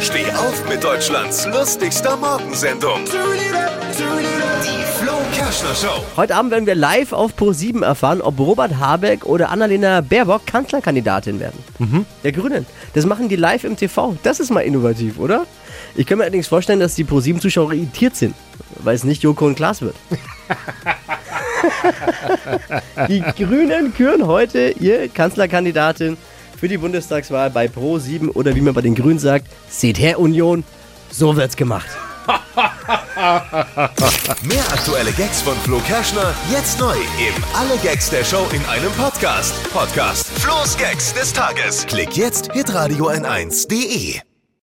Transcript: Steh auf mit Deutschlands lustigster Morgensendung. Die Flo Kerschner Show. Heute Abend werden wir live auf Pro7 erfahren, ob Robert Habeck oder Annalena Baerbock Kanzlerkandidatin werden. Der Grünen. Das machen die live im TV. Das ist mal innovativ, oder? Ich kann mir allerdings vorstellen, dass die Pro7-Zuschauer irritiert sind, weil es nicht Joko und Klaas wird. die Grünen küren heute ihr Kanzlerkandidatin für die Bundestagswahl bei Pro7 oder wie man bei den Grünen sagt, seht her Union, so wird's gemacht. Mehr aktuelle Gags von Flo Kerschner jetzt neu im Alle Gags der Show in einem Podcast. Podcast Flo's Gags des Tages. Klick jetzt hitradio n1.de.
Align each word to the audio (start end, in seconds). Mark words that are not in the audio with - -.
Steh 0.00 0.30
auf 0.32 0.68
mit 0.68 0.84
Deutschlands 0.84 1.46
lustigster 1.46 2.18
Morgensendung. 2.18 3.00
Die 3.06 4.84
Flo 4.98 5.12
Kerschner 5.32 5.74
Show. 5.74 6.04
Heute 6.18 6.34
Abend 6.34 6.50
werden 6.50 6.66
wir 6.66 6.74
live 6.74 7.14
auf 7.14 7.32
Pro7 7.34 7.82
erfahren, 7.82 8.20
ob 8.20 8.38
Robert 8.38 8.78
Habeck 8.78 9.24
oder 9.24 9.48
Annalena 9.48 10.02
Baerbock 10.02 10.46
Kanzlerkandidatin 10.46 11.40
werden. 11.40 11.64
Der 12.22 12.32
Grünen. 12.32 12.66
Das 12.92 13.06
machen 13.06 13.30
die 13.30 13.36
live 13.36 13.64
im 13.64 13.76
TV. 13.76 14.18
Das 14.22 14.38
ist 14.38 14.50
mal 14.50 14.60
innovativ, 14.60 15.18
oder? 15.18 15.46
Ich 15.94 16.04
kann 16.04 16.18
mir 16.18 16.24
allerdings 16.24 16.46
vorstellen, 16.46 16.80
dass 16.80 16.94
die 16.94 17.06
Pro7-Zuschauer 17.06 17.72
irritiert 17.72 18.16
sind, 18.16 18.34
weil 18.80 18.94
es 18.94 19.04
nicht 19.04 19.22
Joko 19.22 19.46
und 19.46 19.54
Klaas 19.54 19.80
wird. 19.80 19.96
die 23.08 23.22
Grünen 23.22 23.94
küren 23.94 24.26
heute 24.26 24.74
ihr 24.78 25.08
Kanzlerkandidatin 25.08 26.18
für 26.56 26.68
die 26.68 26.78
Bundestagswahl 26.78 27.50
bei 27.50 27.66
Pro7 27.66 28.30
oder 28.30 28.54
wie 28.54 28.60
man 28.60 28.74
bei 28.74 28.82
den 28.82 28.94
Grünen 28.94 29.18
sagt, 29.18 29.46
seht 29.68 29.98
her 29.98 30.18
Union, 30.18 30.64
so 31.10 31.36
wird's 31.36 31.56
gemacht. 31.56 31.88
Mehr 34.42 34.64
aktuelle 34.72 35.12
Gags 35.12 35.42
von 35.42 35.56
Flo 35.58 35.78
Kerschner 35.86 36.34
jetzt 36.50 36.80
neu 36.80 36.94
im 36.94 37.44
Alle 37.54 37.76
Gags 37.78 38.10
der 38.10 38.24
Show 38.24 38.46
in 38.52 38.64
einem 38.66 38.90
Podcast. 38.92 39.54
Podcast 39.72 40.26
Flo's 40.40 40.76
Gags 40.76 41.14
des 41.14 41.32
Tages. 41.32 41.86
Klick 41.86 42.16
jetzt 42.16 42.52
hitradio 42.52 43.08
n1.de. 43.10 44.20